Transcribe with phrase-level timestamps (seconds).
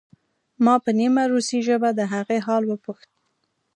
[0.63, 3.09] ما په نیمه روسۍ ژبه د هغې حال وپوښت